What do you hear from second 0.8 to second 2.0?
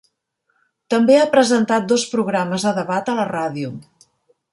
També ha presentat